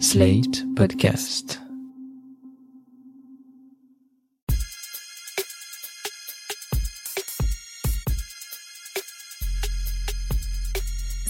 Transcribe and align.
Slate 0.00 0.64
Podcast. 0.74 1.60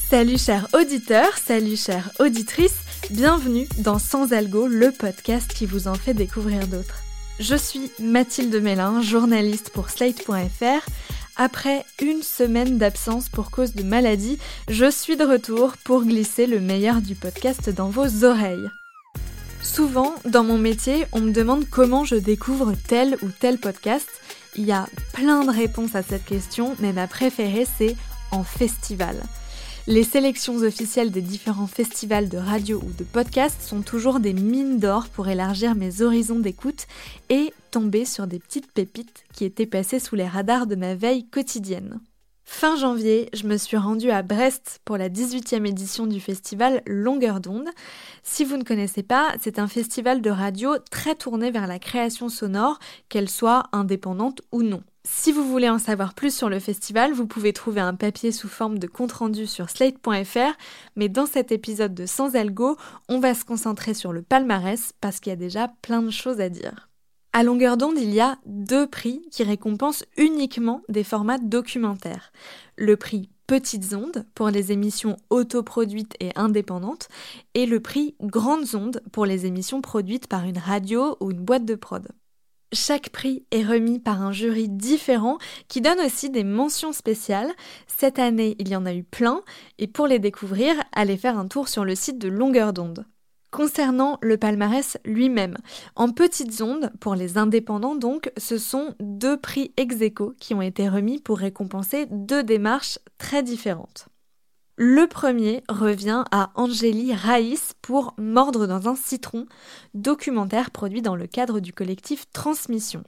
Salut 0.08 0.38
chers 0.38 0.68
auditeurs, 0.72 1.36
salut 1.36 1.76
chères 1.76 2.10
auditrices, 2.18 2.78
bienvenue 3.10 3.66
dans 3.78 3.98
Sans 3.98 4.32
Algo, 4.32 4.66
le 4.66 4.90
podcast 4.92 5.52
qui 5.52 5.66
vous 5.66 5.86
en 5.86 5.94
fait 5.94 6.14
découvrir 6.14 6.66
d'autres. 6.66 7.02
Je 7.40 7.56
suis 7.56 7.90
Mathilde 8.00 8.54
Mélin, 8.62 9.02
journaliste 9.02 9.70
pour 9.70 9.90
Slate.fr. 9.90 10.88
Après 11.36 11.84
une 12.00 12.22
semaine 12.22 12.78
d'absence 12.78 13.28
pour 13.28 13.50
cause 13.50 13.74
de 13.74 13.82
maladie, 13.82 14.38
je 14.68 14.88
suis 14.88 15.16
de 15.16 15.24
retour 15.24 15.74
pour 15.84 16.04
glisser 16.04 16.46
le 16.46 16.60
meilleur 16.60 17.00
du 17.00 17.16
podcast 17.16 17.70
dans 17.70 17.88
vos 17.88 18.24
oreilles. 18.24 18.70
Souvent, 19.60 20.14
dans 20.24 20.44
mon 20.44 20.58
métier, 20.58 21.06
on 21.10 21.20
me 21.20 21.32
demande 21.32 21.68
comment 21.68 22.04
je 22.04 22.14
découvre 22.14 22.74
tel 22.86 23.16
ou 23.22 23.30
tel 23.30 23.58
podcast. 23.58 24.08
Il 24.54 24.64
y 24.64 24.70
a 24.70 24.86
plein 25.12 25.44
de 25.44 25.50
réponses 25.50 25.96
à 25.96 26.04
cette 26.04 26.24
question, 26.24 26.76
mais 26.78 26.92
ma 26.92 27.08
préférée 27.08 27.66
c'est 27.78 27.96
en 28.30 28.44
festival. 28.44 29.16
Les 29.86 30.02
sélections 30.02 30.56
officielles 30.62 31.10
des 31.10 31.20
différents 31.20 31.66
festivals 31.66 32.30
de 32.30 32.38
radio 32.38 32.80
ou 32.82 32.90
de 32.92 33.04
podcast 33.04 33.60
sont 33.60 33.82
toujours 33.82 34.18
des 34.18 34.32
mines 34.32 34.78
d'or 34.78 35.08
pour 35.08 35.28
élargir 35.28 35.74
mes 35.74 36.00
horizons 36.00 36.38
d'écoute 36.38 36.86
et 37.28 37.52
tomber 37.70 38.06
sur 38.06 38.26
des 38.26 38.38
petites 38.38 38.72
pépites 38.72 39.24
qui 39.34 39.44
étaient 39.44 39.66
passées 39.66 39.98
sous 39.98 40.16
les 40.16 40.26
radars 40.26 40.66
de 40.66 40.74
ma 40.74 40.94
veille 40.94 41.26
quotidienne. 41.26 42.00
Fin 42.46 42.76
janvier, 42.76 43.28
je 43.34 43.46
me 43.46 43.58
suis 43.58 43.76
rendue 43.76 44.10
à 44.10 44.22
Brest 44.22 44.80
pour 44.86 44.96
la 44.96 45.10
18e 45.10 45.66
édition 45.66 46.06
du 46.06 46.18
festival 46.18 46.80
Longueur 46.86 47.40
d'onde. 47.40 47.68
Si 48.22 48.46
vous 48.46 48.56
ne 48.56 48.64
connaissez 48.64 49.02
pas, 49.02 49.34
c'est 49.38 49.58
un 49.58 49.68
festival 49.68 50.22
de 50.22 50.30
radio 50.30 50.76
très 50.90 51.14
tourné 51.14 51.50
vers 51.50 51.66
la 51.66 51.78
création 51.78 52.30
sonore, 52.30 52.78
qu'elle 53.10 53.28
soit 53.28 53.64
indépendante 53.72 54.40
ou 54.50 54.62
non. 54.62 54.82
Si 55.06 55.32
vous 55.32 55.46
voulez 55.46 55.68
en 55.68 55.78
savoir 55.78 56.14
plus 56.14 56.34
sur 56.34 56.48
le 56.48 56.58
festival, 56.58 57.12
vous 57.12 57.26
pouvez 57.26 57.52
trouver 57.52 57.82
un 57.82 57.94
papier 57.94 58.32
sous 58.32 58.48
forme 58.48 58.78
de 58.78 58.86
compte-rendu 58.86 59.46
sur 59.46 59.68
slate.fr, 59.68 60.56
mais 60.96 61.10
dans 61.10 61.26
cet 61.26 61.52
épisode 61.52 61.94
de 61.94 62.06
Sans 62.06 62.36
Algo, 62.36 62.76
on 63.10 63.20
va 63.20 63.34
se 63.34 63.44
concentrer 63.44 63.92
sur 63.92 64.12
le 64.12 64.22
palmarès 64.22 64.92
parce 65.02 65.20
qu'il 65.20 65.30
y 65.30 65.34
a 65.34 65.36
déjà 65.36 65.68
plein 65.82 66.02
de 66.02 66.10
choses 66.10 66.40
à 66.40 66.48
dire. 66.48 66.88
À 67.34 67.42
longueur 67.42 67.76
d'onde, 67.76 67.98
il 67.98 68.14
y 68.14 68.20
a 68.20 68.38
deux 68.46 68.86
prix 68.86 69.22
qui 69.30 69.42
récompensent 69.42 70.04
uniquement 70.16 70.82
des 70.88 71.04
formats 71.04 71.38
documentaires. 71.38 72.32
Le 72.76 72.96
prix 72.96 73.28
Petites 73.46 73.92
ondes 73.92 74.24
pour 74.34 74.48
les 74.48 74.72
émissions 74.72 75.16
autoproduites 75.28 76.16
et 76.18 76.30
indépendantes 76.34 77.08
et 77.52 77.66
le 77.66 77.78
prix 77.78 78.14
Grandes 78.22 78.74
ondes 78.74 79.02
pour 79.12 79.26
les 79.26 79.44
émissions 79.44 79.82
produites 79.82 80.28
par 80.28 80.44
une 80.44 80.56
radio 80.56 81.18
ou 81.20 81.30
une 81.30 81.44
boîte 81.44 81.66
de 81.66 81.74
prod. 81.74 82.08
Chaque 82.74 83.10
prix 83.10 83.46
est 83.52 83.62
remis 83.62 84.00
par 84.00 84.20
un 84.20 84.32
jury 84.32 84.68
différent 84.68 85.38
qui 85.68 85.80
donne 85.80 86.00
aussi 86.00 86.28
des 86.28 86.42
mentions 86.42 86.92
spéciales. 86.92 87.52
Cette 87.86 88.18
année, 88.18 88.56
il 88.58 88.68
y 88.68 88.74
en 88.74 88.84
a 88.84 88.92
eu 88.92 89.04
plein 89.04 89.42
et 89.78 89.86
pour 89.86 90.08
les 90.08 90.18
découvrir, 90.18 90.74
allez 90.92 91.16
faire 91.16 91.38
un 91.38 91.46
tour 91.46 91.68
sur 91.68 91.84
le 91.84 91.94
site 91.94 92.18
de 92.18 92.28
Longueur 92.28 92.72
d'onde. 92.72 93.06
Concernant 93.52 94.18
le 94.20 94.36
palmarès 94.36 94.98
lui-même, 95.04 95.56
en 95.94 96.10
petites 96.10 96.60
ondes, 96.60 96.90
pour 96.98 97.14
les 97.14 97.38
indépendants 97.38 97.94
donc, 97.94 98.32
ce 98.36 98.58
sont 98.58 98.96
deux 98.98 99.36
prix 99.36 99.72
ex 99.76 99.94
qui 100.40 100.54
ont 100.54 100.62
été 100.62 100.88
remis 100.88 101.20
pour 101.20 101.38
récompenser 101.38 102.06
deux 102.10 102.42
démarches 102.42 102.98
très 103.18 103.44
différentes. 103.44 104.08
Le 104.76 105.06
premier 105.06 105.62
revient 105.68 106.24
à 106.32 106.50
Angélie 106.56 107.14
Raïs 107.14 107.74
pour 107.80 108.12
Mordre 108.18 108.66
dans 108.66 108.88
un 108.88 108.96
citron, 108.96 109.46
documentaire 109.94 110.72
produit 110.72 111.00
dans 111.00 111.14
le 111.14 111.28
cadre 111.28 111.60
du 111.60 111.72
collectif 111.72 112.24
Transmission. 112.32 113.04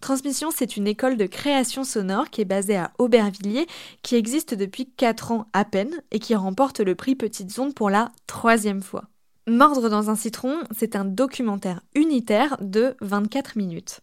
Transmission, 0.00 0.50
c'est 0.54 0.76
une 0.76 0.86
école 0.86 1.16
de 1.16 1.26
création 1.26 1.82
sonore 1.82 2.30
qui 2.30 2.42
est 2.42 2.44
basée 2.44 2.76
à 2.76 2.92
Aubervilliers, 3.00 3.66
qui 4.04 4.14
existe 4.14 4.54
depuis 4.54 4.86
4 4.96 5.32
ans 5.32 5.46
à 5.52 5.64
peine 5.64 6.02
et 6.12 6.20
qui 6.20 6.36
remporte 6.36 6.78
le 6.78 6.94
prix 6.94 7.16
Petites 7.16 7.58
Ondes 7.58 7.74
pour 7.74 7.90
la 7.90 8.12
troisième 8.28 8.82
fois. 8.82 9.06
Mordre 9.48 9.90
dans 9.90 10.10
un 10.10 10.14
citron, 10.14 10.60
c'est 10.70 10.94
un 10.94 11.04
documentaire 11.04 11.80
unitaire 11.96 12.56
de 12.60 12.94
24 13.00 13.56
minutes. 13.56 14.02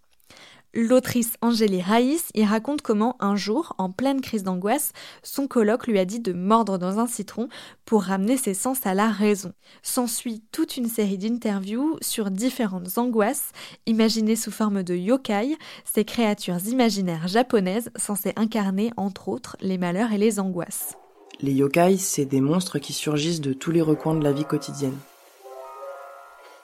L'autrice 0.78 1.36
Angélie 1.42 1.82
Raïs 1.82 2.26
y 2.34 2.44
raconte 2.44 2.82
comment 2.82 3.16
un 3.22 3.38
jour, 3.38 3.74
en 3.78 3.90
pleine 3.90 4.20
crise 4.20 4.44
d'angoisse, 4.44 4.92
son 5.24 5.48
colloque 5.48 5.88
lui 5.88 5.98
a 5.98 6.04
dit 6.04 6.20
de 6.20 6.34
mordre 6.34 6.78
dans 6.78 7.00
un 7.00 7.08
citron 7.08 7.48
pour 7.86 8.04
ramener 8.04 8.36
ses 8.36 8.54
sens 8.54 8.86
à 8.86 8.94
la 8.94 9.08
raison. 9.08 9.54
S'ensuit 9.84 10.44
toute 10.52 10.76
une 10.76 10.90
série 10.90 11.18
d'interviews 11.18 11.96
sur 12.02 12.30
différentes 12.30 12.98
angoisses, 12.98 13.54
imaginées 13.86 14.36
sous 14.36 14.52
forme 14.52 14.84
de 14.84 14.94
yokai, 14.94 15.56
ces 15.86 16.04
créatures 16.04 16.60
imaginaires 16.68 17.30
japonaises 17.30 17.90
censées 17.96 18.34
incarner 18.36 18.92
entre 18.98 19.30
autres 19.30 19.56
les 19.62 19.78
malheurs 19.78 20.12
et 20.12 20.18
les 20.18 20.42
angoisses. 20.42 20.98
Les 21.40 21.54
yokai, 21.54 21.96
c'est 21.96 22.26
des 22.26 22.42
monstres 22.42 22.80
qui 22.80 22.92
surgissent 22.92 23.40
de 23.40 23.54
tous 23.54 23.72
les 23.72 23.82
recoins 23.82 24.16
de 24.16 24.26
la 24.26 24.34
vie 24.34 24.44
quotidienne. 24.44 24.98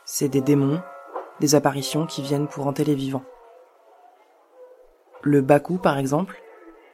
C'est 0.03 0.27
des 0.27 0.41
démons, 0.41 0.81
des 1.39 1.55
apparitions 1.55 2.05
qui 2.05 2.21
viennent 2.21 2.49
pour 2.49 2.67
hanter 2.67 2.83
les 2.83 2.95
vivants. 2.95 3.23
Le 5.23 5.41
Baku, 5.41 5.77
par 5.77 5.99
exemple, 5.99 6.41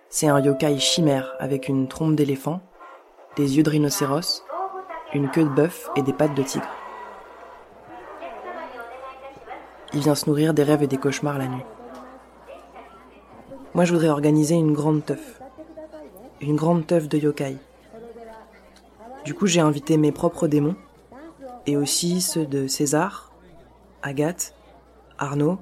c'est 0.09 0.27
un 0.27 0.41
yokai 0.41 0.79
chimère 0.79 1.33
avec 1.39 1.69
une 1.69 1.87
trompe 1.87 2.15
d'éléphant, 2.15 2.59
des 3.37 3.55
yeux 3.55 3.63
de 3.63 3.69
rhinocéros, 3.69 4.43
une 5.13 5.29
queue 5.29 5.45
de 5.45 5.49
bœuf 5.49 5.89
et 5.95 6.01
des 6.01 6.11
pattes 6.11 6.35
de 6.35 6.43
tigre. 6.43 6.67
Il 9.93 10.01
vient 10.01 10.15
se 10.15 10.29
nourrir 10.29 10.53
des 10.53 10.63
rêves 10.63 10.83
et 10.83 10.87
des 10.87 10.97
cauchemars 10.97 11.37
la 11.37 11.47
nuit. 11.47 11.63
Moi, 13.73 13.85
je 13.85 13.93
voudrais 13.93 14.09
organiser 14.09 14.55
une 14.55 14.73
grande 14.73 15.05
teuf. 15.05 15.39
Une 16.41 16.57
grande 16.57 16.85
teuf 16.85 17.07
de 17.07 17.17
yokai. 17.17 17.55
Du 19.23 19.33
coup, 19.33 19.47
j'ai 19.47 19.61
invité 19.61 19.95
mes 19.95 20.11
propres 20.11 20.47
démons, 20.47 20.75
et 21.65 21.77
aussi 21.77 22.19
ceux 22.19 22.45
de 22.45 22.67
César, 22.67 23.31
Agathe, 24.03 24.53
Arnaud, 25.17 25.59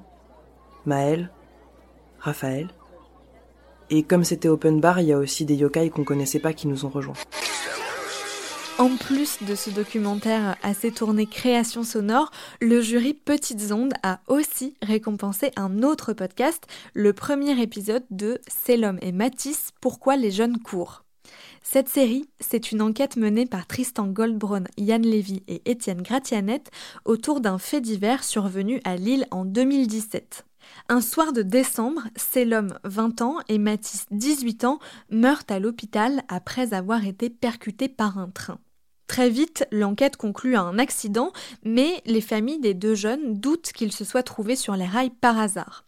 Maël, 0.86 1.30
Raphaël. 2.26 2.68
Et 3.92 4.02
comme 4.02 4.24
c'était 4.24 4.48
open 4.48 4.82
bar, 4.82 5.00
il 5.00 5.08
y 5.08 5.14
a 5.14 5.18
aussi 5.20 5.46
des 5.46 5.56
yokai 5.56 5.92
qu'on 5.92 6.04
connaissait 6.04 6.40
pas 6.40 6.54
qui 6.54 6.68
nous 6.68 6.84
ont 6.84 6.90
rejoints. 6.90 7.14
En 8.80 8.98
plus 8.98 9.38
de 9.44 9.54
ce 9.56 9.70
documentaire 9.70 10.58
assez 10.64 10.92
tourné 10.92 11.28
création 11.28 11.84
sonore, 11.84 12.32
le 12.60 12.82
jury 12.82 13.14
Petites 13.14 13.72
Ondes 13.72 13.94
a 14.04 14.20
aussi 14.28 14.76
récompensé 14.82 15.52
un 15.56 15.84
autre 15.84 16.14
podcast, 16.14 16.66
le 16.94 17.14
premier 17.14 17.62
épisode 17.62 18.04
de 18.10 18.42
C'est 18.48 18.76
l'homme 18.76 19.00
et 19.02 19.12
Matisse, 19.12 19.70
Pourquoi 19.80 20.18
les 20.18 20.32
jeunes 20.32 20.58
courent. 20.58 21.04
Cette 21.62 21.90
série, 21.90 22.28
c'est 22.40 22.72
une 22.72 22.82
enquête 22.82 23.18
menée 23.18 23.46
par 23.46 23.66
Tristan 23.66 24.08
Goldbrun, 24.08 24.66
Yann 24.78 25.04
Lévy 25.04 25.44
et 25.48 25.62
Étienne 25.66 26.02
Gratianet 26.02 26.64
autour 27.06 27.40
d'un 27.40 27.60
fait 27.60 27.82
divers 27.82 28.24
survenu 28.24 28.82
à 28.84 28.98
Lille 28.98 29.26
en 29.32 29.46
2017. 29.46 30.44
Un 30.90 31.02
soir 31.02 31.34
de 31.34 31.42
décembre, 31.42 32.04
l'homme 32.46 32.78
20 32.84 33.22
ans 33.22 33.38
et 33.50 33.58
Mathis 33.58 34.06
18 34.12 34.66
ans 34.66 34.80
meurent 35.10 35.44
à 35.50 35.60
l'hôpital 35.60 36.22
après 36.28 36.74
avoir 36.74 37.06
été 37.06 37.30
percutés 37.30 37.90
par 37.90 38.18
un 38.18 38.30
train. 38.30 38.60
Très 39.08 39.30
vite, 39.30 39.66
l'enquête 39.72 40.18
conclut 40.18 40.56
à 40.56 40.62
un 40.62 40.80
accident, 40.80 41.32
mais 41.64 42.02
les 42.06 42.22
familles 42.22 42.60
des 42.60 42.74
deux 42.74 42.96
jeunes 42.96 43.36
doutent 43.40 43.72
qu'ils 43.74 43.92
se 43.92 44.04
soient 44.04 44.24
trouvés 44.24 44.56
sur 44.56 44.76
les 44.76 44.86
rails 44.86 45.12
par 45.12 45.40
hasard. 45.40 45.86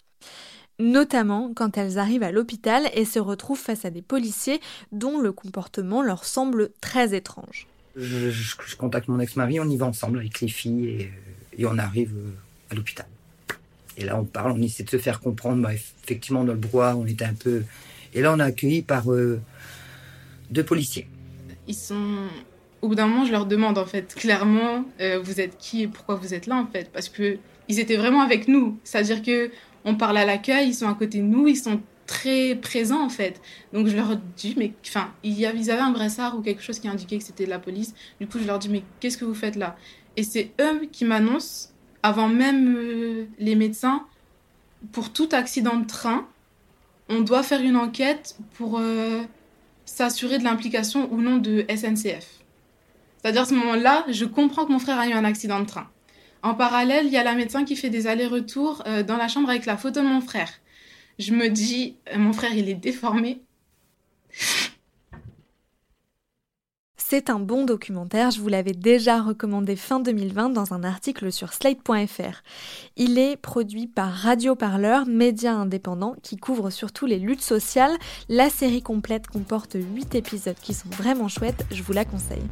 Notamment 0.80 1.52
quand 1.56 1.78
elles 1.78 1.98
arrivent 1.98 2.24
à 2.24 2.32
l'hôpital 2.32 2.90
et 2.94 3.06
se 3.06 3.20
retrouvent 3.20 3.60
face 3.60 3.86
à 3.86 3.90
des 3.90 4.04
policiers 4.04 4.62
dont 4.92 5.20
le 5.20 5.32
comportement 5.32 6.04
leur 6.04 6.26
semble 6.26 6.70
très 6.82 7.16
étrange. 7.16 7.68
Je, 7.96 8.76
contacte 8.76 9.08
mon 9.08 9.20
ex-mari, 9.20 9.60
on 9.60 9.68
y 9.68 9.76
va 9.76 9.88
ensemble 9.88 10.20
avec 10.20 10.40
les 10.40 10.48
filles 10.48 11.10
et 11.58 11.66
on 11.66 11.80
arrive 11.80 12.14
à 12.70 12.76
l'hôpital. 12.76 13.08
Et 13.98 14.06
là, 14.06 14.18
on 14.18 14.24
parle, 14.24 14.52
on 14.52 14.62
essaie 14.62 14.84
de 14.84 14.90
se 14.90 14.98
faire 14.98 15.20
comprendre. 15.20 15.62
Bah, 15.64 15.74
effectivement, 15.74 16.44
dans 16.44 16.54
le 16.54 16.60
brouhaha, 16.60 16.96
on 16.96 17.06
était 17.06 17.26
un 17.26 17.34
peu. 17.34 17.64
Et 18.14 18.22
là, 18.22 18.32
on 18.32 18.40
est 18.40 18.44
accueilli 18.44 18.84
par 18.84 19.12
euh, 19.12 19.42
deux 20.52 20.64
policiers. 20.64 21.08
Ils 21.68 21.76
sont. 21.76 22.28
Au 22.82 22.90
bout 22.90 22.96
d'un 22.96 23.08
moment, 23.08 23.26
je 23.26 23.32
leur 23.32 23.48
demande, 23.48 23.80
en 23.80 23.86
fait, 23.88 24.14
clairement, 24.14 24.86
euh, 25.02 25.20
vous 25.20 25.42
êtes 25.42 25.58
qui 25.58 25.82
et 25.82 25.88
pourquoi 25.88 26.16
vous 26.16 26.36
êtes 26.36 26.46
là, 26.46 26.56
en 26.56 26.68
fait? 26.68 26.92
Parce 26.94 27.10
que 27.10 27.40
ils 27.68 27.80
étaient 27.80 27.98
vraiment 27.98 28.22
avec 28.22 28.48
nous. 28.48 28.78
C'est-à-dire 28.84 29.24
que 29.24 29.50
on 29.84 29.96
parle 29.96 30.18
à 30.18 30.26
l'accueil, 30.26 30.70
ils 30.70 30.76
sont 30.76 30.88
à 30.88 30.94
côté 30.94 31.18
de 31.18 31.24
nous, 31.24 31.48
ils 31.48 31.58
sont 31.58 31.82
très 32.06 32.56
présents, 32.56 33.04
en 33.04 33.10
fait. 33.10 33.42
Donc, 33.74 33.88
je 33.88 33.96
leur 33.96 34.16
dis, 34.38 34.54
mais. 34.58 34.74
Enfin, 34.86 35.12
ils 35.24 35.44
avaient 35.46 35.82
un 35.82 35.92
brassard 35.92 36.38
ou 36.38 36.42
quelque 36.42 36.62
chose 36.62 36.80
qui 36.80 36.88
indiquait 36.88 37.18
que 37.18 37.24
c'était 37.24 37.46
de 37.46 37.50
la 37.50 37.60
police. 37.60 37.96
Du 38.22 38.28
coup, 38.28 38.38
je 38.38 38.46
leur 38.46 38.60
dis, 38.60 38.70
mais 38.70 38.84
qu'est-ce 39.00 39.18
que 39.18 39.26
vous 39.26 39.34
faites 39.34 39.56
là? 39.56 39.76
Et 40.16 40.24
c'est 40.24 40.52
eux 40.62 40.88
qui 40.92 41.04
m'annoncent 41.04 41.70
avant 42.08 42.30
même 42.30 42.76
euh, 42.78 43.26
les 43.38 43.56
médecins, 43.56 44.06
pour 44.94 45.12
tout 45.12 45.28
accident 45.34 45.76
de 45.76 45.86
train, 45.86 46.26
on 47.10 47.20
doit 47.20 47.44
faire 47.44 47.62
une 47.62 47.76
enquête 47.76 48.38
pour 48.54 48.80
euh, 48.80 49.24
s'assurer 49.86 50.38
de 50.38 50.46
l'implication 50.46 51.12
ou 51.12 51.22
non 51.22 51.38
de 51.38 51.66
SNCF. 51.70 52.28
C'est-à-dire 53.18 53.42
à 53.42 53.46
ce 53.46 53.54
moment-là, 53.56 54.06
je 54.10 54.24
comprends 54.24 54.66
que 54.66 54.72
mon 54.72 54.80
frère 54.80 55.00
a 55.00 55.08
eu 55.08 55.12
un 55.12 55.26
accident 55.26 55.60
de 55.60 55.66
train. 55.66 55.90
En 56.44 56.54
parallèle, 56.54 57.08
il 57.08 57.12
y 57.12 57.18
a 57.18 57.24
la 57.24 57.36
médecin 57.36 57.66
qui 57.66 57.76
fait 57.76 57.90
des 57.90 58.08
allers-retours 58.08 58.84
euh, 58.88 59.04
dans 59.04 59.18
la 59.18 59.28
chambre 59.28 59.50
avec 59.50 59.66
la 59.66 59.76
photo 59.76 60.00
de 60.00 60.06
mon 60.08 60.22
frère. 60.22 60.52
Je 61.20 61.34
me 61.34 61.50
dis, 61.50 61.98
mon 62.16 62.32
frère, 62.32 62.56
il 62.56 62.70
est 62.70 62.76
déformé. 62.76 63.42
C'est 67.10 67.30
un 67.30 67.40
bon 67.40 67.64
documentaire, 67.64 68.32
je 68.32 68.42
vous 68.42 68.50
l'avais 68.50 68.74
déjà 68.74 69.22
recommandé 69.22 69.78
fin 69.78 70.02
2020 70.02 70.50
dans 70.50 70.74
un 70.74 70.84
article 70.84 71.32
sur 71.32 71.54
slate.fr. 71.54 72.44
Il 72.98 73.18
est 73.18 73.38
produit 73.38 73.88
par 73.88 74.12
Radio 74.12 74.56
Parleur, 74.56 75.06
média 75.06 75.54
indépendant 75.54 76.16
qui 76.22 76.36
couvre 76.36 76.70
surtout 76.70 77.06
les 77.06 77.18
luttes 77.18 77.42
sociales. 77.42 77.96
La 78.28 78.50
série 78.50 78.82
complète 78.82 79.28
comporte 79.28 79.78
8 79.80 80.16
épisodes 80.16 80.60
qui 80.62 80.74
sont 80.74 80.90
vraiment 80.90 81.30
chouettes, 81.30 81.66
je 81.72 81.82
vous 81.82 81.94
la 81.94 82.04
conseille. 82.04 82.44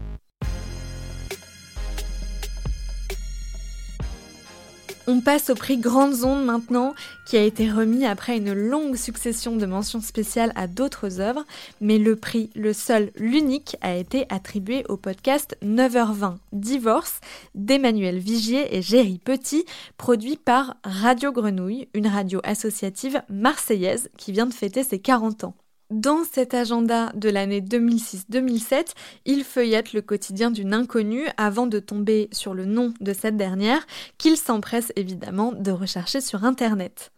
On 5.08 5.22
passe 5.22 5.52
au 5.52 5.56
prix 5.56 5.78
Grandes 5.78 6.24
Ondes 6.24 6.46
maintenant, 6.46 6.96
qui 7.28 7.38
a 7.38 7.44
été 7.44 7.70
remis 7.70 8.08
après 8.08 8.38
une 8.38 8.54
longue 8.54 8.96
succession 8.96 9.56
de 9.56 9.68
mentions 9.68 10.02
spéciales 10.02 10.52
à 10.56 10.66
d'autres 10.66 11.22
œuvres, 11.22 11.46
mais 11.80 12.00
le 12.00 12.16
prix, 12.16 12.50
le 12.56 12.74
seul, 12.74 13.12
l'unique, 13.16 13.78
a 13.82 13.96
été 13.96 14.26
attribué 14.30 14.84
au 14.90 14.98
podcast 14.98 15.58
9h20 15.64 16.38
Divorce 16.54 17.20
d'Emmanuel 17.54 18.18
Vigier 18.18 18.76
et 18.76 18.82
Géry 18.82 19.20
Petit, 19.24 19.66
produit 19.98 20.38
par 20.38 20.76
Radio 20.84 21.32
Grenouille, 21.32 21.88
une 21.94 22.08
radio 22.08 22.40
associative 22.44 23.22
marseillaise 23.30 24.10
qui 24.18 24.32
vient 24.32 24.48
de 24.48 24.54
fêter 24.54 24.84
ses 24.84 24.98
40 24.98 25.44
ans. 25.44 25.54
Dans 25.92 26.24
cet 26.24 26.56
agenda 26.56 27.12
de 27.14 27.30
l'année 27.30 27.62
2006-2007, 27.62 28.94
il 29.26 29.44
feuillette 29.44 29.94
le 29.94 30.02
quotidien 30.02 30.50
d'une 30.50 30.74
inconnue 30.74 31.28
avant 31.38 31.68
de 31.68 31.78
tomber 31.78 32.28
sur 32.32 32.56
le 32.56 32.66
nom 32.66 32.92
de 33.02 33.14
cette 33.14 33.38
dernière, 33.38 33.86
qu'il 34.18 34.36
s'empresse 34.36 34.92
évidemment 34.96 35.52
de 35.52 35.70
rechercher 35.70 36.22
sur 36.22 36.44
Internet. 36.44 37.12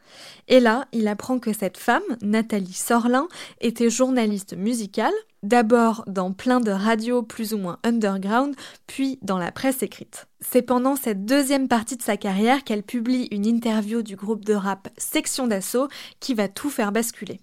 Et 0.49 0.59
là, 0.59 0.85
il 0.91 1.07
apprend 1.07 1.39
que 1.39 1.53
cette 1.53 1.77
femme, 1.77 2.03
Nathalie 2.21 2.73
Sorlin, 2.73 3.29
était 3.61 3.89
journaliste 3.89 4.53
musicale, 4.57 5.13
d'abord 5.43 6.03
dans 6.05 6.33
plein 6.33 6.59
de 6.59 6.71
radios 6.71 7.23
plus 7.23 7.53
ou 7.53 7.57
moins 7.57 7.79
underground, 7.85 8.53
puis 8.85 9.17
dans 9.21 9.37
la 9.37 9.53
presse 9.53 9.81
écrite. 9.81 10.27
C'est 10.41 10.61
pendant 10.61 10.97
cette 10.97 11.23
deuxième 11.23 11.69
partie 11.69 11.95
de 11.95 12.01
sa 12.01 12.17
carrière 12.17 12.65
qu'elle 12.65 12.83
publie 12.83 13.29
une 13.31 13.45
interview 13.45 14.01
du 14.01 14.17
groupe 14.17 14.43
de 14.43 14.53
rap 14.53 14.89
Section 14.97 15.47
d'Assaut 15.47 15.87
qui 16.19 16.33
va 16.33 16.49
tout 16.49 16.69
faire 16.69 16.91
basculer 16.91 17.39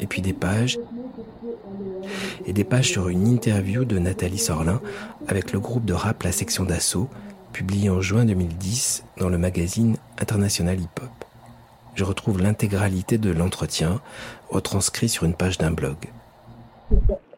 et 0.00 0.06
puis 0.06 0.22
des 0.22 0.32
pages, 0.32 0.78
et 2.46 2.52
des 2.52 2.64
pages 2.64 2.90
sur 2.90 3.08
une 3.08 3.26
interview 3.26 3.84
de 3.84 3.98
Nathalie 3.98 4.38
Sorlin 4.38 4.80
avec 5.28 5.52
le 5.52 5.60
groupe 5.60 5.84
de 5.84 5.92
rap 5.92 6.22
La 6.22 6.32
Section 6.32 6.64
d'Assaut, 6.64 7.08
publié 7.52 7.90
en 7.90 8.00
juin 8.00 8.24
2010 8.24 9.04
dans 9.18 9.28
le 9.28 9.38
magazine 9.38 9.96
International 10.18 10.80
Hip 10.80 11.00
Hop. 11.02 11.24
Je 11.94 12.04
retrouve 12.04 12.40
l'intégralité 12.40 13.18
de 13.18 13.30
l'entretien, 13.30 14.00
retranscrit 14.48 15.08
sur 15.08 15.24
une 15.24 15.34
page 15.34 15.58
d'un 15.58 15.70
blog. 15.70 15.96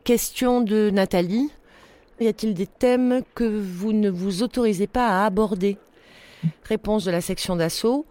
Question 0.05 0.61
de 0.61 0.91
Nathalie. 0.91 1.51
Y 2.21 2.29
a-t-il 2.29 2.55
des 2.55 2.69
thèmes 2.69 3.23
que 3.35 3.45
vous 3.45 3.93
ne 3.93 4.09
vous 4.09 4.43
autorisez 4.43 4.87
pas 4.87 5.09
à 5.09 5.27
aborder? 5.27 5.77
Réponse 6.65 7.05
de 7.05 7.11
la 7.11 7.21
section 7.21 7.57
d'assaut. 7.57 8.07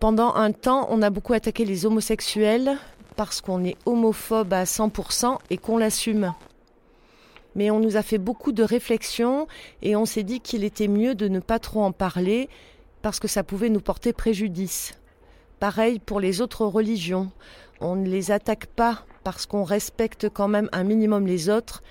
Pendant 0.00 0.34
un 0.34 0.52
temps, 0.52 0.86
on 0.90 1.02
a 1.02 1.10
beaucoup 1.10 1.34
attaqué 1.34 1.64
les 1.64 1.84
homosexuels, 1.84 2.78
parce 3.16 3.40
qu'on 3.40 3.64
est 3.64 3.76
homophobe 3.86 4.52
à 4.52 4.64
100% 4.64 5.38
et 5.50 5.58
qu'on 5.58 5.78
l'assume. 5.78 6.34
Mais 7.54 7.70
on 7.70 7.78
nous 7.78 7.96
a 7.96 8.02
fait 8.02 8.18
beaucoup 8.18 8.52
de 8.52 8.62
réflexions 8.62 9.46
et 9.82 9.96
on 9.96 10.06
s'est 10.06 10.24
dit 10.24 10.40
qu'il 10.40 10.64
était 10.64 10.88
mieux 10.88 11.14
de 11.14 11.28
ne 11.28 11.40
pas 11.40 11.58
trop 11.58 11.82
en 11.82 11.92
parler 11.92 12.48
parce 13.02 13.20
que 13.20 13.28
ça 13.28 13.44
pouvait 13.44 13.68
nous 13.68 13.80
porter 13.80 14.12
préjudice. 14.12 14.94
Pareil 15.60 15.98
pour 15.98 16.20
les 16.20 16.40
autres 16.40 16.66
religions. 16.66 17.30
On 17.80 17.96
ne 17.96 18.08
les 18.08 18.30
attaque 18.30 18.66
pas 18.66 19.04
parce 19.22 19.46
qu'on 19.46 19.64
respecte 19.64 20.28
quand 20.28 20.48
même 20.48 20.68
un 20.72 20.84
minimum 20.84 21.26
les 21.26 21.48
autres 21.48 21.82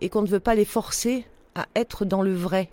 et 0.00 0.08
qu'on 0.08 0.22
ne 0.22 0.26
veut 0.26 0.40
pas 0.40 0.54
les 0.54 0.64
forcer 0.64 1.24
à 1.54 1.66
être 1.76 2.04
dans 2.04 2.22
le 2.22 2.34
vrai. 2.34 2.70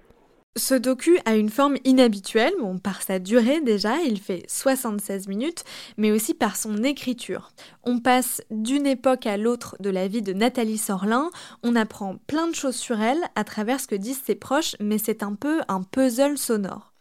Ce 0.57 0.73
docu 0.73 1.19
a 1.25 1.35
une 1.35 1.49
forme 1.49 1.77
inhabituelle, 1.85 2.53
bon, 2.59 2.79
par 2.79 3.01
sa 3.01 3.19
durée 3.19 3.61
déjà, 3.61 3.97
il 4.01 4.19
fait 4.19 4.43
76 4.47 5.27
minutes, 5.27 5.63
mais 5.97 6.11
aussi 6.11 6.33
par 6.33 6.55
son 6.55 6.83
écriture. 6.83 7.51
On 7.83 7.99
passe 7.99 8.41
d'une 8.49 8.87
époque 8.87 9.25
à 9.25 9.37
l'autre 9.37 9.77
de 9.79 9.89
la 9.89 10.07
vie 10.07 10.21
de 10.21 10.33
Nathalie 10.33 10.79
Sorlin, 10.79 11.29
on 11.63 11.75
apprend 11.75 12.17
plein 12.27 12.47
de 12.47 12.55
choses 12.55 12.75
sur 12.75 12.99
elle 12.99 13.21
à 13.35 13.43
travers 13.43 13.79
ce 13.79 13.87
que 13.87 13.95
disent 13.95 14.21
ses 14.25 14.35
proches, 14.35 14.75
mais 14.79 14.97
c'est 14.97 15.23
un 15.23 15.35
peu 15.35 15.61
un 15.67 15.83
puzzle 15.83 16.37
sonore. 16.37 16.93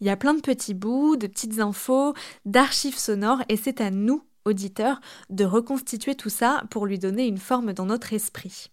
Il 0.00 0.06
y 0.06 0.10
a 0.10 0.16
plein 0.16 0.34
de 0.34 0.40
petits 0.40 0.74
bouts, 0.74 1.16
de 1.16 1.26
petites 1.26 1.60
infos, 1.60 2.14
d'archives 2.44 2.98
sonores, 2.98 3.42
et 3.48 3.56
c'est 3.56 3.80
à 3.80 3.90
nous, 3.90 4.22
auditeurs, 4.44 5.00
de 5.30 5.44
reconstituer 5.44 6.14
tout 6.14 6.30
ça 6.30 6.62
pour 6.70 6.86
lui 6.86 6.98
donner 6.98 7.26
une 7.26 7.38
forme 7.38 7.72
dans 7.72 7.86
notre 7.86 8.12
esprit. 8.12 8.70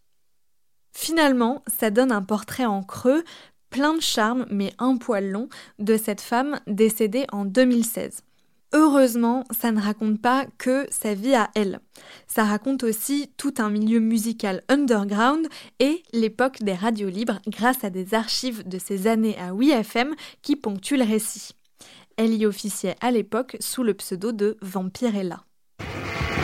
Finalement, 0.92 1.64
ça 1.68 1.92
donne 1.92 2.12
un 2.12 2.24
portrait 2.24 2.66
en 2.66 2.84
creux, 2.84 3.24
plein 3.70 3.94
de 3.94 4.02
charme, 4.02 4.46
mais 4.50 4.74
un 4.80 4.98
poil 4.98 5.30
long, 5.30 5.50
de 5.80 5.98
cette 5.98 6.22
femme 6.22 6.60
décédée 6.68 7.26
en 7.32 7.46
2016. 7.46 8.24
Heureusement, 8.72 9.46
ça 9.50 9.72
ne 9.72 9.82
raconte 9.82 10.22
pas 10.22 10.46
que 10.60 10.86
sa 10.92 11.16
vie 11.16 11.34
à 11.34 11.50
elle. 11.56 11.80
Ça 12.28 12.44
raconte 12.44 12.84
aussi 12.84 13.32
tout 13.36 13.56
un 13.58 13.72
milieu 13.72 14.00
musical 14.00 14.62
underground 14.70 15.48
et 15.80 16.04
l'époque 16.14 16.62
des 16.62 16.74
radios 16.74 17.10
libres 17.10 17.40
grâce 17.48 17.84
à 17.84 17.90
des 17.90 18.14
archives 18.14 18.68
de 18.68 18.78
ces 18.78 19.08
années 19.08 19.38
à 19.40 19.54
WeFM 19.54 20.14
qui 20.44 20.56
ponctuent 20.56 20.98
le 20.98 21.04
récit. 21.04 21.56
Elle 22.16 22.36
y 22.36 22.46
officiait 22.46 22.96
à 23.02 23.10
l'époque 23.10 23.58
sous 23.60 23.82
le 23.82 23.96
pseudo 23.96 24.32
de 24.32 24.58
Vampirella. 24.62 25.44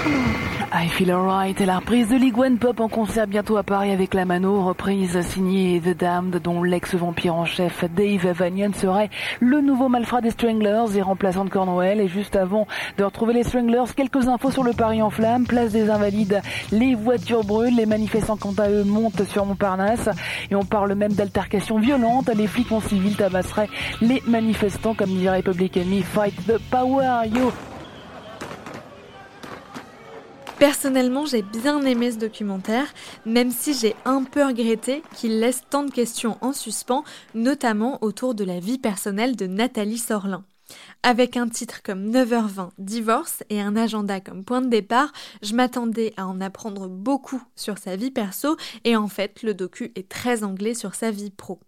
I 0.07 0.87
Feel 0.89 1.11
Alright 1.11 1.59
est 1.61 1.65
la 1.65 1.77
reprise 1.77 2.09
de 2.09 2.15
League 2.15 2.37
One 2.37 2.57
Pop 2.57 2.79
en 2.79 2.89
concert 2.89 3.25
bientôt 3.25 3.57
à 3.57 3.63
Paris 3.63 3.91
avec 3.91 4.13
la 4.13 4.25
Mano, 4.25 4.63
reprise 4.63 5.19
signée 5.21 5.81
The 5.83 5.97
Damned 5.97 6.41
dont 6.43 6.61
l'ex-vampire 6.61 7.33
en 7.33 7.45
chef 7.45 7.85
Dave 7.95 8.31
Vanian 8.31 8.71
serait 8.73 9.09
le 9.39 9.61
nouveau 9.61 9.89
malfrat 9.89 10.21
des 10.21 10.31
Stranglers 10.31 10.95
et 10.95 11.01
remplaçant 11.01 11.45
de 11.45 11.49
Cornwell. 11.49 12.01
Et 12.01 12.07
juste 12.07 12.35
avant 12.35 12.67
de 12.97 13.03
retrouver 13.03 13.33
les 13.33 13.43
Stranglers, 13.43 13.93
quelques 13.95 14.27
infos 14.27 14.51
sur 14.51 14.63
le 14.63 14.73
Paris 14.73 15.01
en 15.01 15.09
flammes, 15.09 15.45
place 15.45 15.71
des 15.71 15.89
Invalides, 15.89 16.41
les 16.71 16.93
voitures 16.93 17.43
brûlent, 17.43 17.75
les 17.75 17.87
manifestants 17.87 18.37
quant 18.37 18.53
à 18.57 18.69
eux 18.69 18.83
montent 18.83 19.23
sur 19.23 19.45
Montparnasse. 19.45 20.09
Et 20.51 20.55
on 20.55 20.65
parle 20.65 20.93
même 20.93 21.13
d'altercations 21.13 21.79
violentes, 21.79 22.29
les 22.35 22.47
flics 22.47 22.71
en 22.71 22.81
civil 22.81 23.15
tabasseraient 23.15 23.69
les 24.01 24.21
manifestants 24.27 24.93
comme 24.93 25.09
dirait 25.09 25.41
Public 25.41 25.77
Enemy, 25.77 26.03
fight 26.03 26.35
the 26.45 26.59
power, 26.69 27.27
yo 27.33 27.51
Personnellement, 30.59 31.25
j'ai 31.25 31.41
bien 31.41 31.81
aimé 31.81 32.11
ce 32.11 32.17
documentaire, 32.17 32.87
même 33.25 33.51
si 33.51 33.73
j'ai 33.73 33.93
un 34.05 34.23
peu 34.23 34.45
regretté 34.45 35.03
qu'il 35.13 35.41
laisse 35.41 35.61
tant 35.69 35.83
de 35.83 35.91
questions 35.91 36.37
en 36.39 36.53
suspens, 36.53 37.03
notamment 37.33 38.01
autour 38.01 38.35
de 38.35 38.45
la 38.45 38.61
vie 38.61 38.77
personnelle 38.77 39.35
de 39.35 39.47
Nathalie 39.47 39.97
Sorlin. 39.97 40.45
Avec 41.03 41.35
un 41.35 41.49
titre 41.49 41.83
comme 41.83 42.09
9h20 42.09 42.69
Divorce 42.77 43.43
et 43.49 43.59
un 43.59 43.75
agenda 43.75 44.21
comme 44.21 44.45
point 44.45 44.61
de 44.61 44.69
départ, 44.69 45.11
je 45.41 45.53
m'attendais 45.53 46.13
à 46.15 46.25
en 46.25 46.39
apprendre 46.39 46.87
beaucoup 46.87 47.43
sur 47.57 47.77
sa 47.77 47.97
vie 47.97 48.11
perso 48.11 48.55
et 48.85 48.95
en 48.95 49.09
fait 49.09 49.43
le 49.43 49.53
docu 49.53 49.91
est 49.95 50.09
très 50.09 50.43
anglais 50.43 50.73
sur 50.73 50.95
sa 50.95 51.11
vie 51.11 51.31
pro. 51.31 51.59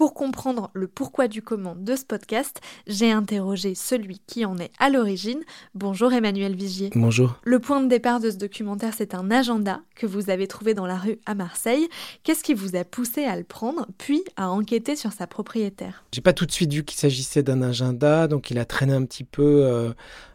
Pour 0.00 0.14
comprendre 0.14 0.70
le 0.72 0.88
pourquoi 0.88 1.28
du 1.28 1.42
comment 1.42 1.76
de 1.76 1.94
ce 1.94 2.06
podcast, 2.06 2.62
j'ai 2.86 3.12
interrogé 3.12 3.74
celui 3.74 4.22
qui 4.26 4.46
en 4.46 4.56
est 4.56 4.70
à 4.78 4.88
l'origine. 4.88 5.40
Bonjour 5.74 6.10
Emmanuel 6.14 6.56
Vigier. 6.56 6.88
Bonjour. 6.94 7.38
Le 7.44 7.58
point 7.58 7.82
de 7.82 7.86
départ 7.86 8.18
de 8.18 8.30
ce 8.30 8.36
documentaire, 8.36 8.94
c'est 8.96 9.14
un 9.14 9.30
agenda 9.30 9.82
que 9.94 10.06
vous 10.06 10.30
avez 10.30 10.46
trouvé 10.46 10.72
dans 10.72 10.86
la 10.86 10.96
rue 10.96 11.18
à 11.26 11.34
Marseille. 11.34 11.86
Qu'est-ce 12.22 12.42
qui 12.42 12.54
vous 12.54 12.76
a 12.76 12.84
poussé 12.84 13.24
à 13.24 13.36
le 13.36 13.44
prendre, 13.44 13.88
puis 13.98 14.24
à 14.36 14.48
enquêter 14.48 14.96
sur 14.96 15.12
sa 15.12 15.26
propriétaire? 15.26 16.02
J'ai 16.14 16.22
pas 16.22 16.32
tout 16.32 16.46
de 16.46 16.52
suite 16.52 16.72
vu 16.72 16.82
qu'il 16.82 16.98
s'agissait 16.98 17.42
d'un 17.42 17.60
agenda, 17.60 18.26
donc 18.26 18.50
il 18.50 18.58
a 18.58 18.64
traîné 18.64 18.94
un 18.94 19.04
petit 19.04 19.24
peu. 19.24 19.66
Euh, 19.66 19.92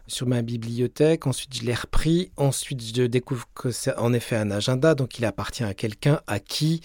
sur 0.08 0.28
ma 0.28 0.40
bibliothèque. 0.40 1.26
Ensuite, 1.26 1.56
je 1.56 1.64
l'ai 1.64 1.74
repris. 1.74 2.30
Ensuite, 2.36 2.80
je 2.80 3.02
découvre 3.02 3.48
que 3.56 3.72
c'est 3.72 3.96
en 3.96 4.12
effet 4.12 4.36
un 4.36 4.52
agenda, 4.52 4.94
donc 4.94 5.18
il 5.18 5.24
appartient 5.24 5.64
à 5.64 5.74
quelqu'un 5.74 6.20
à 6.28 6.38
qui 6.38 6.80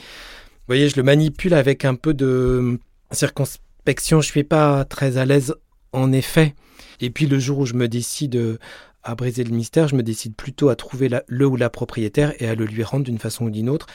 voyez, 0.71 0.87
je 0.87 0.95
le 0.95 1.03
manipule 1.03 1.53
avec 1.53 1.83
un 1.83 1.95
peu 1.95 2.13
de 2.13 2.79
circonspection. 3.11 4.21
Je 4.21 4.27
suis 4.27 4.45
pas 4.45 4.85
très 4.85 5.17
à 5.17 5.25
l'aise, 5.25 5.53
en 5.91 6.13
effet. 6.13 6.55
Et 7.01 7.09
puis 7.09 7.25
le 7.25 7.39
jour 7.39 7.59
où 7.59 7.65
je 7.65 7.73
me 7.73 7.89
décide 7.89 8.57
à 9.03 9.15
briser 9.15 9.43
le 9.43 9.53
mystère, 9.53 9.89
je 9.89 9.95
me 9.95 10.03
décide 10.03 10.33
plutôt 10.35 10.69
à 10.69 10.77
trouver 10.77 11.09
le 11.27 11.45
ou 11.45 11.57
la 11.57 11.69
propriétaire 11.69 12.33
et 12.39 12.47
à 12.47 12.55
le 12.55 12.65
lui 12.65 12.83
rendre 12.83 13.03
d'une 13.03 13.17
façon 13.17 13.45
ou 13.45 13.49
d'une 13.49 13.69
autre, 13.69 13.87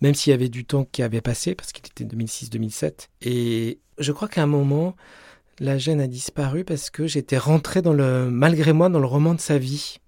même 0.00 0.14
s'il 0.14 0.30
y 0.30 0.34
avait 0.34 0.48
du 0.48 0.64
temps 0.64 0.86
qui 0.90 1.02
avait 1.02 1.20
passé, 1.20 1.54
parce 1.54 1.72
qu'il 1.72 1.84
était 1.86 2.04
2006-2007. 2.04 3.08
Et 3.22 3.80
je 3.98 4.12
crois 4.12 4.28
qu'à 4.28 4.42
un 4.42 4.46
moment, 4.46 4.96
la 5.58 5.76
gêne 5.76 6.00
a 6.00 6.06
disparu 6.06 6.64
parce 6.64 6.88
que 6.88 7.06
j'étais 7.06 7.38
rentré 7.38 7.82
dans 7.82 7.92
le, 7.92 8.30
malgré 8.30 8.72
moi, 8.72 8.88
dans 8.88 9.00
le 9.00 9.06
roman 9.06 9.34
de 9.34 9.40
sa 9.40 9.58
vie. 9.58 9.98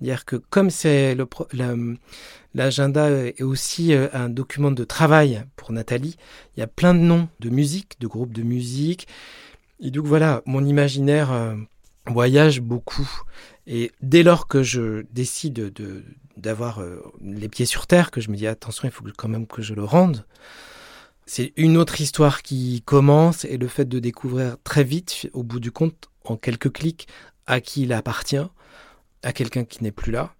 Dire 0.00 0.24
que 0.24 0.36
comme 0.36 0.70
c'est 0.70 1.16
l'agenda 2.54 3.10
est 3.10 3.42
aussi 3.42 3.94
euh, 3.94 4.08
un 4.12 4.28
document 4.28 4.70
de 4.70 4.84
travail 4.84 5.44
pour 5.56 5.72
Nathalie, 5.72 6.16
il 6.56 6.60
y 6.60 6.62
a 6.62 6.66
plein 6.66 6.94
de 6.94 7.00
noms 7.00 7.28
de 7.40 7.50
musique, 7.50 8.00
de 8.00 8.06
groupes 8.06 8.32
de 8.32 8.42
musique. 8.42 9.06
Et 9.80 9.90
donc 9.90 10.06
voilà, 10.06 10.42
mon 10.46 10.64
imaginaire 10.64 11.32
euh, 11.32 11.54
voyage 12.06 12.60
beaucoup. 12.60 13.08
Et 13.66 13.92
dès 14.02 14.22
lors 14.22 14.46
que 14.46 14.62
je 14.62 15.04
décide 15.12 15.54
de 15.54 16.04
d'avoir 16.36 16.80
euh, 16.80 17.00
les 17.20 17.48
pieds 17.48 17.66
sur 17.66 17.86
terre, 17.86 18.10
que 18.10 18.20
je 18.20 18.30
me 18.30 18.36
dis 18.36 18.46
attention, 18.46 18.88
il 18.88 18.90
faut 18.90 19.04
quand 19.16 19.28
même 19.28 19.46
que 19.46 19.62
je 19.62 19.74
le 19.74 19.84
rende. 19.84 20.24
C'est 21.26 21.52
une 21.56 21.76
autre 21.76 22.00
histoire 22.00 22.42
qui 22.42 22.82
commence 22.84 23.44
et 23.44 23.56
le 23.56 23.68
fait 23.68 23.86
de 23.86 23.98
découvrir 23.98 24.56
très 24.62 24.84
vite, 24.84 25.28
au 25.32 25.42
bout 25.42 25.60
du 25.60 25.70
compte, 25.70 26.10
en 26.24 26.36
quelques 26.36 26.72
clics, 26.72 27.08
à 27.46 27.60
qui 27.60 27.82
il 27.82 27.92
appartient, 27.92 28.44
à 29.24 29.32
quelqu'un 29.32 29.64
qui 29.64 29.82
n'est 29.82 29.92
plus 29.92 30.12
là, 30.12 30.34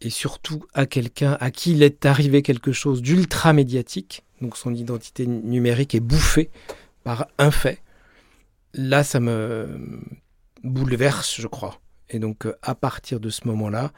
et 0.00 0.10
surtout 0.10 0.64
à 0.74 0.86
quelqu'un 0.86 1.36
à 1.40 1.50
qui 1.50 1.72
il 1.72 1.82
est 1.82 2.06
arrivé 2.06 2.42
quelque 2.42 2.72
chose 2.72 3.02
d'ultra 3.02 3.52
médiatique, 3.52 4.24
donc 4.40 4.56
son 4.56 4.74
identité 4.74 5.26
numérique 5.26 5.94
est 5.94 6.00
bouffée 6.00 6.50
par 7.04 7.26
un 7.38 7.50
fait. 7.50 7.82
Là, 8.72 9.04
ça 9.04 9.20
me 9.20 10.00
bouleverse, 10.62 11.40
je 11.40 11.46
crois. 11.46 11.80
Et 12.08 12.18
donc, 12.18 12.46
euh, 12.46 12.56
à 12.62 12.74
partir 12.74 13.20
de 13.20 13.30
ce 13.30 13.46
moment-là, 13.48 13.92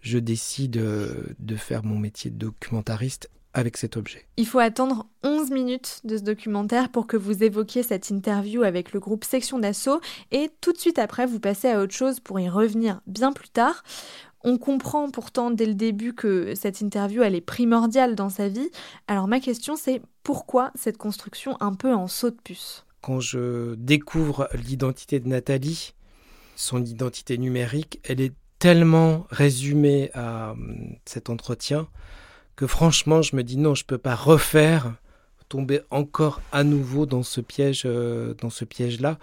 je 0.00 0.18
décide 0.18 0.76
euh, 0.76 1.24
de 1.38 1.56
faire 1.56 1.84
mon 1.84 1.98
métier 1.98 2.30
de 2.30 2.36
documentariste 2.36 3.30
avec 3.54 3.76
cet 3.76 3.96
objet. 3.96 4.26
Il 4.36 4.46
faut 4.46 4.58
attendre 4.58 5.06
11 5.22 5.50
minutes 5.50 6.00
de 6.04 6.18
ce 6.18 6.22
documentaire 6.22 6.90
pour 6.90 7.06
que 7.06 7.16
vous 7.16 7.42
évoquiez 7.42 7.82
cette 7.82 8.10
interview 8.10 8.62
avec 8.62 8.92
le 8.92 9.00
groupe 9.00 9.24
Section 9.24 9.58
d'Assaut 9.58 10.00
et 10.32 10.50
tout 10.60 10.72
de 10.72 10.78
suite 10.78 10.98
après 10.98 11.24
vous 11.24 11.40
passez 11.40 11.68
à 11.68 11.80
autre 11.80 11.94
chose 11.94 12.20
pour 12.20 12.40
y 12.40 12.48
revenir 12.48 13.00
bien 13.06 13.32
plus 13.32 13.48
tard. 13.48 13.82
On 14.42 14.58
comprend 14.58 15.10
pourtant 15.10 15.50
dès 15.50 15.66
le 15.66 15.74
début 15.74 16.14
que 16.14 16.54
cette 16.54 16.80
interview 16.80 17.22
elle 17.22 17.34
est 17.34 17.40
primordiale 17.40 18.14
dans 18.14 18.28
sa 18.28 18.48
vie. 18.48 18.70
Alors 19.06 19.28
ma 19.28 19.40
question 19.40 19.76
c'est 19.76 20.02
pourquoi 20.22 20.72
cette 20.74 20.98
construction 20.98 21.56
un 21.60 21.74
peu 21.74 21.94
en 21.94 22.08
saut 22.08 22.30
de 22.30 22.36
puce? 22.42 22.84
Quand 23.00 23.20
je 23.20 23.74
découvre 23.76 24.48
l'identité 24.54 25.20
de 25.20 25.28
Nathalie, 25.28 25.94
son 26.56 26.84
identité 26.84 27.38
numérique, 27.38 28.00
elle 28.04 28.20
est 28.20 28.32
tellement 28.58 29.26
résumé 29.30 30.10
à 30.14 30.50
euh, 30.50 30.54
cet 31.04 31.28
entretien 31.28 31.86
que 32.56 32.66
franchement, 32.66 33.22
je 33.22 33.36
me 33.36 33.42
dis 33.42 33.56
non, 33.56 33.74
je 33.74 33.84
peux 33.84 33.98
pas 33.98 34.14
refaire, 34.14 34.94
tomber 35.48 35.80
encore 35.90 36.40
à 36.52 36.64
nouveau 36.64 37.06
dans 37.06 37.22
ce 37.22 37.40
piège, 37.40 37.82
euh, 37.84 38.34
dans 38.34 38.50
ce 38.50 38.64
piège-là. 38.64 39.18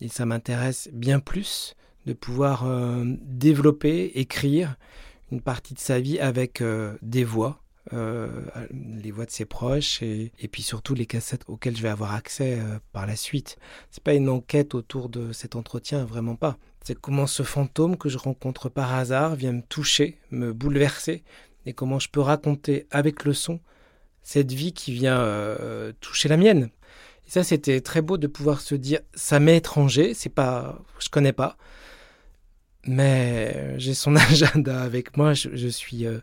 Et 0.00 0.08
ça 0.08 0.26
m'intéresse 0.26 0.88
bien 0.92 1.20
plus 1.20 1.74
de 2.06 2.12
pouvoir 2.12 2.66
euh, 2.66 3.04
développer, 3.22 4.12
écrire 4.14 4.76
une 5.30 5.40
partie 5.40 5.74
de 5.74 5.80
sa 5.80 6.00
vie 6.00 6.18
avec 6.18 6.62
des 7.02 7.24
voix, 7.24 7.60
les 7.92 9.10
voix 9.10 9.26
de 9.26 9.30
ses 9.30 9.44
proches 9.44 10.02
et, 10.02 10.32
et, 10.38 10.48
puis 10.48 10.62
surtout 10.62 10.94
les 10.94 11.04
cassettes 11.04 11.42
auxquelles 11.48 11.76
je 11.76 11.82
vais 11.82 11.90
avoir 11.90 12.14
accès 12.14 12.58
par 12.94 13.06
la 13.06 13.14
suite. 13.14 13.58
C'est 13.90 14.02
pas 14.02 14.14
une 14.14 14.30
enquête 14.30 14.74
autour 14.74 15.10
de 15.10 15.32
cet 15.32 15.54
entretien, 15.54 16.06
vraiment 16.06 16.34
pas. 16.34 16.56
C'est 16.88 16.98
comment 16.98 17.26
ce 17.26 17.42
fantôme 17.42 17.98
que 17.98 18.08
je 18.08 18.16
rencontre 18.16 18.70
par 18.70 18.94
hasard 18.94 19.34
vient 19.34 19.52
me 19.52 19.60
toucher, 19.60 20.18
me 20.30 20.54
bouleverser, 20.54 21.22
et 21.68 21.72
comment 21.74 21.98
je 21.98 22.08
peux 22.08 22.20
raconter 22.20 22.86
avec 22.90 23.24
le 23.24 23.32
son 23.32 23.60
cette 24.22 24.52
vie 24.52 24.72
qui 24.72 24.92
vient 24.92 25.20
euh, 25.20 25.92
toucher 26.00 26.28
la 26.28 26.36
mienne. 26.36 26.70
Et 27.26 27.30
ça, 27.30 27.44
c'était 27.44 27.80
très 27.80 28.02
beau 28.02 28.18
de 28.18 28.26
pouvoir 28.26 28.60
se 28.60 28.74
dire, 28.74 29.00
ça 29.14 29.40
m'est 29.40 29.56
étranger, 29.56 30.12
c'est 30.14 30.28
pas, 30.28 30.78
je 30.98 31.08
connais 31.08 31.32
pas, 31.32 31.56
mais 32.86 33.78
j'ai 33.78 33.94
son 33.94 34.16
agenda 34.30 34.82
avec 34.82 35.16
moi, 35.16 35.34
je, 35.34 35.68
suis 35.68 36.06
euh, 36.06 36.18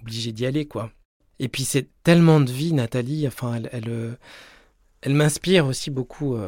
obligé 0.00 0.32
d'y 0.32 0.46
aller, 0.46 0.66
quoi. 0.66 0.90
Et 1.38 1.48
puis 1.48 1.64
c'est 1.64 1.88
tellement 2.02 2.40
de 2.40 2.50
vie, 2.50 2.72
Nathalie. 2.72 3.26
Enfin, 3.28 3.54
elle, 3.54 3.68
elle, 3.72 3.88
euh, 3.90 4.12
elle 5.02 5.14
m'inspire 5.14 5.66
aussi 5.66 5.90
beaucoup. 5.90 6.38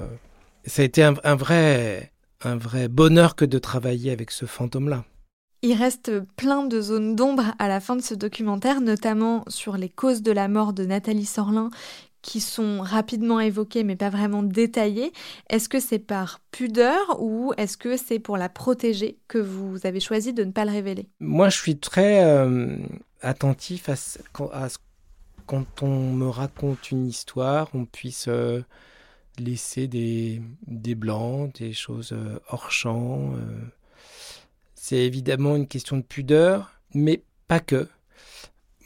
Ça 0.64 0.82
a 0.82 0.84
été 0.84 1.02
un 1.02 1.34
vrai 1.34 2.12
un 2.44 2.56
vrai 2.56 2.88
bonheur 2.88 3.34
que 3.36 3.44
de 3.44 3.58
travailler 3.58 4.10
avec 4.10 4.30
ce 4.30 4.46
fantôme-là. 4.46 5.04
Il 5.62 5.74
reste 5.74 6.20
plein 6.36 6.64
de 6.64 6.80
zones 6.80 7.16
d'ombre 7.16 7.54
à 7.58 7.66
la 7.66 7.80
fin 7.80 7.96
de 7.96 8.02
ce 8.02 8.14
documentaire, 8.14 8.80
notamment 8.80 9.44
sur 9.48 9.76
les 9.76 9.88
causes 9.88 10.22
de 10.22 10.30
la 10.30 10.46
mort 10.46 10.72
de 10.72 10.84
Nathalie 10.84 11.24
Sorlin, 11.24 11.70
qui 12.22 12.40
sont 12.40 12.80
rapidement 12.80 13.40
évoquées 13.40 13.84
mais 13.84 13.96
pas 13.96 14.10
vraiment 14.10 14.42
détaillées. 14.42 15.12
Est-ce 15.50 15.68
que 15.68 15.80
c'est 15.80 15.98
par 15.98 16.40
pudeur 16.52 17.20
ou 17.20 17.52
est-ce 17.56 17.76
que 17.76 17.96
c'est 17.96 18.18
pour 18.20 18.36
la 18.36 18.48
protéger 18.48 19.18
que 19.26 19.38
vous 19.38 19.84
avez 19.84 20.00
choisi 20.00 20.32
de 20.32 20.44
ne 20.44 20.52
pas 20.52 20.64
le 20.64 20.70
révéler? 20.70 21.08
Moi, 21.20 21.48
je 21.48 21.56
suis 21.56 21.78
très 21.78 22.24
euh, 22.24 22.76
attentif 23.22 23.88
à 23.88 23.96
ce, 23.96 24.18
quand 25.46 25.82
on 25.82 26.12
me 26.12 26.28
raconte 26.28 26.90
une 26.92 27.06
histoire, 27.06 27.68
on 27.74 27.84
puisse 27.84 28.26
euh, 28.28 28.62
laisser 29.38 29.88
des, 29.88 30.42
des 30.66 30.94
blancs, 30.94 31.52
des 31.58 31.72
choses 31.72 32.12
euh, 32.12 32.38
hors 32.50 32.70
champ. 32.70 33.32
Euh. 34.78 34.82
C'est 34.82 34.98
évidemment 34.98 35.56
une 35.56 35.66
question 35.66 35.96
de 35.96 36.02
pudeur, 36.02 36.72
mais 36.94 37.22
pas 37.46 37.60
que. 37.60 37.88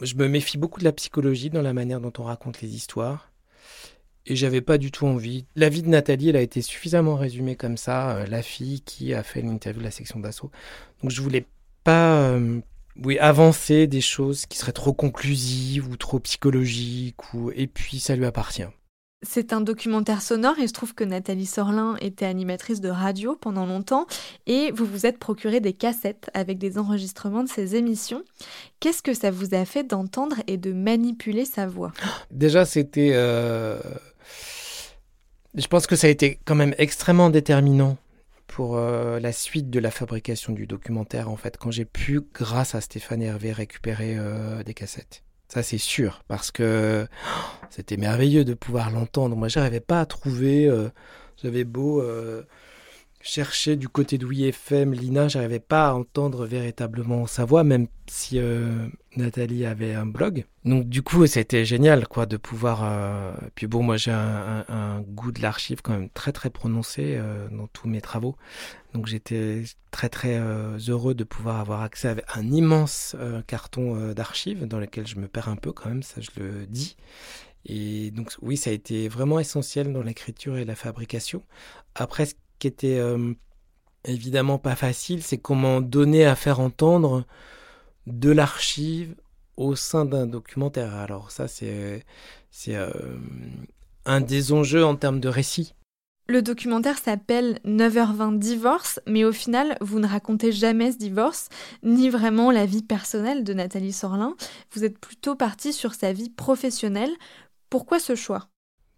Je 0.01 0.15
me 0.17 0.29
méfie 0.29 0.59
beaucoup 0.59 0.81
de 0.81 0.85
la 0.85 0.93
psychologie 0.93 1.51
dans 1.51 1.63
la 1.63 1.73
manière 1.73 2.01
dont 2.01 2.13
on 2.19 2.25
raconte 2.25 2.61
les 2.61 2.75
histoires. 2.75 3.31
Et 4.27 4.37
j'avais 4.37 4.61
pas 4.61 4.79
du 4.79 4.91
tout 4.91 5.07
envie. 5.07 5.47
La 5.57 5.69
vie 5.69 5.83
de 5.83 5.89
Nathalie, 5.89 6.29
elle 6.29 6.37
a 6.37 6.43
été 6.43 6.63
suffisamment 6.63 7.17
résumée 7.17 7.57
comme 7.57 7.77
ça, 7.77 8.17
euh, 8.17 8.27
la 8.27 8.43
fille 8.43 8.81
qui 8.83 9.15
a 9.15 9.23
fait 9.23 9.41
une 9.41 9.51
interview 9.51 9.81
de 9.81 9.85
la 9.85 9.91
section 9.91 10.21
d'assaut. 10.21 10.51
Donc 11.03 11.11
je 11.11 11.21
voulais 11.21 11.47
pas 11.85 12.39
oui, 12.97 13.19
avancer 13.19 13.87
des 13.87 14.01
choses 14.01 14.47
qui 14.47 14.59
seraient 14.59 14.73
trop 14.73 14.93
conclusives 14.93 15.89
ou 15.89 15.97
trop 15.97 16.21
psychologiques 16.21 17.35
ou 17.35 17.51
et 17.53 17.67
puis 17.67 18.01
ça 18.01 18.17
lui 18.17 18.27
appartient. 18.27 18.63
C'est 19.25 19.53
un 19.53 19.61
documentaire 19.61 20.21
sonore. 20.21 20.55
Il 20.59 20.69
se 20.69 20.73
trouve 20.73 20.95
que 20.95 21.05
Nathalie 21.05 21.47
Sorlin 21.47 21.97
était 22.01 22.27
animatrice 22.27 22.81
de 22.81 22.89
radio 22.89 23.37
pendant 23.37 23.67
longtemps 23.67 24.07
et 24.47 24.73
vous 24.73 24.85
vous 24.85 25.07
êtes 25.07 25.19
procuré 25.19 25.61
des 25.61 25.73
cassettes 25.73 26.31
avec 26.35 26.59
des 26.59 26.77
enregistrements 26.77 27.45
de 27.45 27.49
ses 27.49 27.77
émissions. 27.77 28.25
Qu'est-ce 28.81 29.03
que 29.03 29.15
ça 29.15 29.31
vous 29.31 29.55
a 29.55 29.65
fait 29.65 29.85
d'entendre 29.85 30.37
et 30.49 30.57
de 30.57 30.73
manipuler 30.73 31.45
sa 31.45 31.67
voix? 31.67 31.93
Déjà, 32.33 32.65
c'était. 32.65 33.13
Euh, 33.15 33.79
je 35.55 35.67
pense 35.67 35.87
que 35.87 35.97
ça 35.97 36.09
a 36.09 36.11
été 36.11 36.41
quand 36.45 36.55
même 36.57 36.75
extrêmement 36.79 37.31
déterminant 37.31 37.99
pour 38.49 38.77
euh, 38.77 39.19
la 39.19 39.33
suite 39.33 39.71
de 39.71 39.79
la 39.79 39.91
fabrication 39.91 40.53
du 40.53 40.67
documentaire, 40.67 41.31
en 41.31 41.37
fait, 41.37 41.57
quand 41.57 41.71
j'ai 41.71 41.87
pu, 41.87 42.21
grâce 42.35 42.75
à 42.75 42.81
Stéphane 42.81 43.23
Hervé, 43.23 43.53
récupérer 43.53 44.17
euh, 44.19 44.63
des 44.63 44.75
cassettes. 44.75 45.23
Ça, 45.53 45.63
c'est 45.63 45.77
sûr, 45.77 46.23
parce 46.29 46.51
que 46.51 47.07
oh, 47.07 47.67
c'était 47.69 47.99
merveilleux 47.99 48.43
de 48.43 48.55
pouvoir 48.55 48.91
l'entendre. 48.91 49.37
Moi, 49.37 49.49
j'arrivais 49.49 49.81
pas 49.81 50.01
à 50.01 50.07
trouver. 50.07 50.67
Euh, 50.67 50.89
j'avais 51.43 51.65
beau 51.65 52.01
euh, 52.01 52.43
chercher 53.23 53.77
du 53.77 53.89
côté 53.89 54.19
de 54.19 54.31
FM, 54.33 54.93
Lina, 54.93 55.29
j'arrivais 55.29 55.61
pas 55.61 55.89
à 55.89 55.95
entendre 55.95 56.45
véritablement 56.45 57.27
sa 57.27 57.45
voix, 57.45 57.65
même 57.65 57.87
si 58.07 58.39
euh, 58.39 58.89
Nathalie 59.17 59.65
avait 59.65 59.95
un 59.95 60.07
blog. 60.07 60.45
Donc 60.65 60.89
du 60.89 61.03
coup, 61.03 61.27
c'était 61.27 61.65
génial, 61.65 62.09
quoi, 62.09 62.27
de 62.27 62.37
pouvoir. 62.37 62.81
Euh... 62.85 63.33
Puis 63.55 63.67
bon, 63.67 63.83
moi, 63.83 63.97
j'ai 63.97 64.11
un, 64.11 65.01
goût 65.07 65.33
de 65.33 65.41
l'archive 65.41 65.83
quand 65.83 65.93
même 65.93 66.11
très 66.11 66.33
très 66.33 66.51
prononcé 66.51 67.15
euh, 67.17 67.49
dans 67.51 67.69
tous 67.69 67.89
mes 67.89 68.01
travaux. 68.01 68.37
Donc 68.93 69.07
j'étais 69.07 69.63
très 69.91 70.09
très 70.09 70.39
heureux 70.89 71.15
de 71.15 71.25
pouvoir 71.25 71.61
avoir 71.61 71.83
accès 71.83 72.09
à 72.09 72.39
un 72.39 72.51
immense 72.51 73.17
carton 73.47 74.13
d'archives 74.13 74.67
dans 74.67 74.79
lequel 74.79 75.07
je 75.07 75.17
me 75.17 75.29
perds 75.29 75.49
un 75.49 75.57
peu 75.57 75.73
quand 75.73 75.89
même, 75.89 76.03
ça 76.03 76.21
je 76.21 76.29
le 76.39 76.67
dis. 76.67 76.97
Et 77.65 78.11
donc 78.11 78.33
oui, 78.43 78.57
ça 78.57 78.71
a 78.71 78.73
été 78.73 79.09
vraiment 79.09 79.39
essentiel 79.39 79.93
dans 79.93 80.03
l'écriture 80.03 80.59
et 80.59 80.65
la 80.65 80.75
fabrication. 80.75 81.43
Après, 81.95 82.27
ce 82.27 82.35
était 82.67 82.99
euh, 82.99 83.35
évidemment 84.05 84.59
pas 84.59 84.77
facile, 84.77 85.23
c'est 85.23 85.39
comment 85.39 85.81
donner 85.81 86.25
à 86.25 86.35
faire 86.35 86.61
entendre 86.61 87.25
de 88.07 88.31
l'archive 88.31 89.15
au 89.57 89.75
sein 89.77 90.05
d'un 90.05 90.27
documentaire. 90.27 90.95
Alors 90.95 91.31
ça, 91.31 91.49
c'est 91.49 92.05
c'est 92.51 92.77
euh, 92.77 92.91
un 94.05 94.21
des 94.21 94.53
enjeux 94.53 94.85
en 94.85 94.97
termes 94.97 95.21
de 95.21 95.29
récit. 95.29 95.75
Le 96.29 96.41
documentaire 96.41 96.99
s'appelle 96.99 97.59
9h20 97.67 98.39
divorce, 98.39 99.01
mais 99.07 99.25
au 99.25 99.33
final, 99.33 99.77
vous 99.81 99.99
ne 99.99 100.07
racontez 100.07 100.53
jamais 100.53 100.93
ce 100.93 100.97
divorce, 100.97 101.49
ni 101.83 102.09
vraiment 102.11 102.51
la 102.51 102.65
vie 102.65 102.83
personnelle 102.83 103.43
de 103.43 103.53
Nathalie 103.53 103.93
Sorlin. 103.93 104.37
Vous 104.73 104.85
êtes 104.85 104.99
plutôt 104.99 105.35
parti 105.35 105.73
sur 105.73 105.95
sa 105.95 106.13
vie 106.13 106.31
professionnelle. 106.31 107.11
Pourquoi 107.71 107.99
ce 107.99 108.15
choix? 108.15 108.52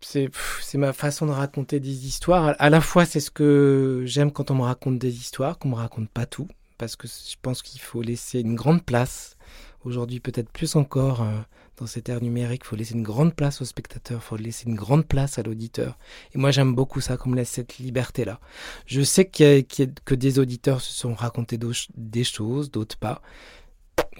C'est 0.05 0.79
ma 0.79 0.93
façon 0.93 1.27
de 1.27 1.33
raconter 1.33 1.81
des 1.81 2.07
histoires. 2.07 2.55
À 2.59 2.71
la 2.71 2.81
fois, 2.81 3.05
c'est 3.05 3.21
ce 3.21 3.31
que 3.31 4.03
j'aime 4.07 4.31
quand 4.31 4.51
on 4.51 4.57
me 4.57 4.63
raconte 4.63 4.99
des 4.99 5.17
histoires, 5.17 5.59
qu'on 5.59 5.71
me 5.71 5.75
raconte 5.75 6.09
pas 6.11 6.27
tout, 6.27 6.49
parce 6.79 6.97
que 6.97 7.09
je 7.09 7.37
pense 7.41 7.63
qu'il 7.63 7.81
faut 7.81 8.03
laisser 8.03 8.41
une 8.41 8.55
grande 8.55 8.85
place 8.85 9.37
Aujourd'hui, 9.85 10.19
peut-être 10.19 10.51
plus 10.51 10.77
encore, 10.77 11.23
euh, 11.23 11.41
dans 11.77 11.87
cette 11.87 12.09
ère 12.09 12.23
numérique, 12.23 12.63
il 12.65 12.69
faut 12.69 12.77
laisser 12.77 12.95
une 12.95 13.03
grande 13.03 13.35
place 13.35 13.61
au 13.61 13.67
spectateur, 13.67 14.21
il 14.23 14.25
faut 14.25 14.37
laisser 14.37 14.67
une 14.67 14.77
grande 14.77 15.07
place 15.07 15.39
à 15.39 15.43
l'auditeur. 15.43 15.99
Et 16.35 16.39
moi, 16.39 16.51
j'aime 16.51 16.75
beaucoup 16.75 17.03
ça, 17.03 17.19
qu'on 17.19 17.29
me 17.29 17.37
laisse 17.37 17.51
cette 17.51 17.77
liberté-là. 17.77 18.41
Je 18.87 19.03
sais 19.03 19.27
que 19.27 20.15
des 20.15 20.39
auditeurs 20.39 20.81
se 20.81 20.93
sont 20.93 21.13
racontés 21.13 21.59
des 21.97 22.25
choses, 22.25 22.71
d'autres 22.71 22.97
pas. 22.97 23.21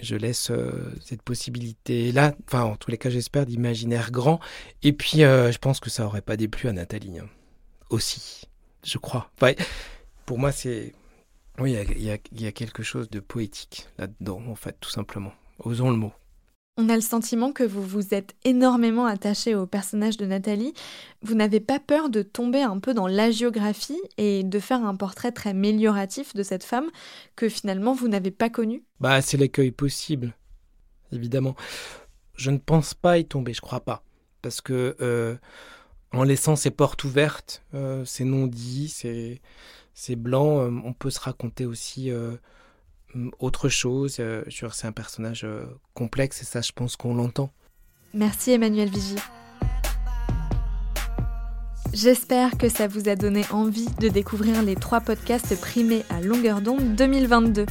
Je 0.01 0.15
laisse 0.15 0.51
euh, 0.51 0.93
cette 1.01 1.21
possibilité-là, 1.21 2.35
enfin, 2.47 2.63
en 2.63 2.75
tous 2.75 2.91
les 2.91 2.97
cas, 2.97 3.09
j'espère, 3.09 3.45
d'imaginaire 3.45 4.11
grand. 4.11 4.39
Et 4.83 4.93
puis, 4.93 5.23
euh, 5.23 5.51
je 5.51 5.57
pense 5.57 5.79
que 5.79 5.89
ça 5.89 6.05
aurait 6.05 6.21
pas 6.21 6.37
déplu 6.37 6.67
à 6.69 6.73
Nathalie. 6.73 7.19
Hein. 7.19 7.29
Aussi, 7.89 8.43
je 8.83 8.97
crois. 8.97 9.31
pour 10.25 10.37
moi, 10.37 10.51
c'est. 10.51 10.93
Oui, 11.57 11.77
il 11.95 12.03
y 12.03 12.47
a 12.47 12.51
quelque 12.51 12.83
chose 12.83 13.09
de 13.09 13.21
poétique 13.21 13.87
là-dedans, 13.97 14.41
en 14.49 14.55
fait, 14.55 14.75
tout 14.81 14.89
simplement. 14.89 15.33
Osons 15.59 15.89
le 15.89 15.95
mot. 15.95 16.11
On 16.77 16.89
a 16.89 16.95
le 16.95 17.01
sentiment 17.01 17.53
que 17.53 17.63
vous 17.63 17.81
vous 17.81 18.13
êtes 18.13 18.35
énormément 18.43 19.05
attaché 19.05 19.55
au 19.55 19.65
personnage 19.65 20.17
de 20.17 20.25
Nathalie. 20.25 20.73
Vous 21.21 21.33
n'avez 21.33 21.61
pas 21.61 21.79
peur 21.79 22.09
de 22.09 22.21
tomber 22.21 22.61
un 22.61 22.79
peu 22.79 22.93
dans 22.93 23.07
l'agiographie 23.07 24.01
et 24.17 24.43
de 24.43 24.59
faire 24.59 24.83
un 24.83 24.93
portrait 24.93 25.31
très 25.31 25.51
amélioratif 25.51 26.33
de 26.33 26.43
cette 26.43 26.65
femme 26.65 26.89
que 27.37 27.47
finalement 27.47 27.93
vous 27.93 28.09
n'avez 28.09 28.31
pas 28.31 28.49
connue? 28.49 28.83
Bah, 28.99 29.21
c'est 29.21 29.37
l'accueil 29.37 29.71
possible, 29.71 30.35
évidemment. 31.13 31.55
Je 32.35 32.51
ne 32.51 32.57
pense 32.57 32.93
pas 32.93 33.19
y 33.19 33.25
tomber, 33.25 33.53
je 33.53 33.61
crois 33.61 33.79
pas. 33.79 34.03
Parce 34.41 34.59
que 34.59 34.97
euh, 34.99 35.37
en 36.11 36.23
laissant 36.23 36.57
ces 36.57 36.71
portes 36.71 37.05
ouvertes, 37.05 37.63
euh, 37.73 38.03
ces 38.03 38.25
non-dits, 38.25 38.89
ces, 38.89 40.15
blancs, 40.17 40.59
euh, 40.59 40.81
on 40.83 40.91
peut 40.91 41.09
se 41.09 41.21
raconter 41.21 41.65
aussi 41.65 42.11
autre 43.39 43.69
chose. 43.69 44.17
Euh, 44.19 44.43
c'est 44.49 44.87
un 44.87 44.91
personnage 44.91 45.43
euh, 45.43 45.65
complexe 45.93 46.41
et 46.41 46.45
ça, 46.45 46.61
je 46.61 46.71
pense 46.71 46.95
qu'on 46.95 47.15
l'entend. 47.15 47.51
Merci 48.13 48.51
Emmanuel 48.51 48.89
Vigie. 48.89 49.15
J'espère 51.95 52.57
que 52.57 52.67
ça 52.67 52.89
vous 52.89 53.07
a 53.07 53.15
donné 53.15 53.45
envie 53.51 53.87
de 54.01 54.09
découvrir 54.09 54.61
les 54.63 54.75
trois 54.75 54.99
podcasts 54.99 55.57
primés 55.57 56.03
à 56.09 56.19
longueur 56.19 56.59
d'onde 56.59 56.93
2022. 56.95 57.65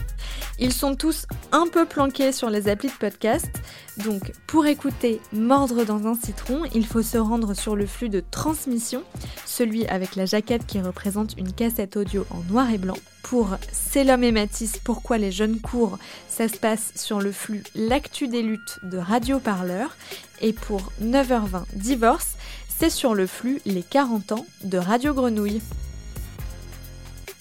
Ils 0.59 0.73
sont 0.73 0.95
tous 0.95 1.26
un 1.52 1.66
peu 1.66 1.85
planqués 1.85 2.33
sur 2.33 2.49
les 2.49 2.69
applis 2.69 2.88
de 2.88 2.95
podcast, 2.95 3.50
donc 3.99 4.33
pour 4.47 4.64
écouter 4.64 5.21
Mordre 5.35 5.85
dans 5.85 6.07
un 6.07 6.14
citron, 6.14 6.62
il 6.75 6.87
faut 6.87 7.02
se 7.02 7.19
rendre 7.19 7.52
sur 7.52 7.76
le 7.76 7.85
flux 7.85 8.09
de 8.09 8.25
transmission, 8.31 9.02
celui 9.45 9.87
avec 9.88 10.16
la 10.16 10.25
jaquette 10.25 10.64
qui 10.64 10.81
représente 10.81 11.37
une 11.37 11.52
cassette 11.52 11.99
audio 11.99 12.25
en 12.31 12.40
noir 12.50 12.71
et 12.71 12.78
blanc. 12.78 12.97
Pour 13.25 13.57
C'est 13.73 14.04
l'homme 14.04 14.25
et 14.25 14.33
Matisse, 14.33 14.78
pourquoi 14.83 15.19
les 15.19 15.33
jeunes 15.33 15.61
courent, 15.61 15.99
ça 16.28 16.49
se 16.49 16.57
passe 16.57 16.93
sur 16.95 17.21
le 17.21 17.33
flux 17.33 17.62
L'actu 17.75 18.28
des 18.28 18.43
luttes 18.43 18.78
de 18.83 18.97
Radio 18.99 19.38
Parleur. 19.38 19.97
Et 20.40 20.52
pour 20.52 20.93
9h20 21.02 21.64
Divorce, 21.75 22.35
c'est 22.78 22.90
sur 22.90 23.14
le 23.14 23.26
flux 23.26 23.61
Les 23.64 23.83
40 23.83 24.33
ans 24.33 24.47
de 24.64 24.78
Radio 24.78 25.14
Grenouille. 25.14 25.61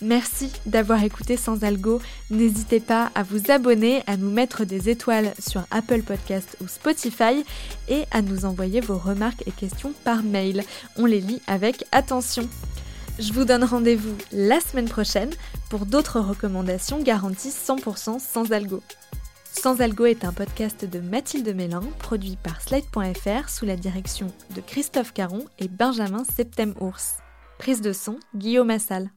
Merci 0.02 0.52
d'avoir 0.66 1.04
écouté 1.04 1.38
Sans 1.38 1.64
Algo. 1.64 2.02
N'hésitez 2.30 2.80
pas 2.80 3.10
à 3.16 3.24
vous 3.24 3.50
abonner, 3.50 4.04
à 4.06 4.18
nous 4.18 4.30
mettre 4.30 4.66
des 4.66 4.90
étoiles 4.90 5.34
sur 5.40 5.64
Apple 5.72 6.02
Podcast 6.02 6.58
ou 6.62 6.68
Spotify 6.68 7.46
et 7.88 8.04
à 8.12 8.22
nous 8.22 8.46
envoyer 8.46 8.82
vos 8.82 8.98
remarques 8.98 9.44
et 9.48 9.52
questions 9.52 9.94
par 10.04 10.24
mail. 10.24 10.64
On 10.98 11.06
les 11.06 11.22
lit 11.22 11.42
avec 11.48 11.86
attention. 11.92 12.48
Je 13.18 13.32
vous 13.32 13.46
donne 13.46 13.64
rendez-vous 13.64 14.16
la 14.32 14.60
semaine 14.60 14.90
prochaine 14.90 15.32
pour 15.70 15.86
d'autres 15.86 16.20
recommandations 16.20 17.02
garanties 17.02 17.50
100% 17.52 18.20
sans 18.20 18.52
algo. 18.52 18.82
Sans 19.56 19.80
Algo 19.80 20.06
est 20.06 20.26
un 20.26 20.34
podcast 20.34 20.84
de 20.84 21.00
Mathilde 21.00 21.56
Mélin, 21.56 21.84
produit 22.00 22.38
par 22.42 22.60
Slide.fr 22.62 23.50
sous 23.50 23.66
la 23.66 23.78
direction 23.78 24.28
de 24.56 24.62
Christophe 24.62 25.14
Caron 25.14 25.46
et 25.60 25.70
Benjamin 25.70 26.24
Septem-Ours. 26.26 27.20
Prise 27.60 27.80
de 27.80 27.94
son, 27.94 28.20
Guillaume 28.36 28.72
Assal. 28.72 29.10